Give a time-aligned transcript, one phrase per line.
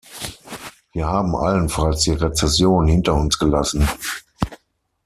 [0.93, 3.87] Wir haben allenfalls die Rezession hinter uns gelassen.